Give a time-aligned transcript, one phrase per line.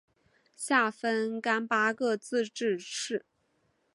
[0.57, 3.23] 下分廿八个自治市。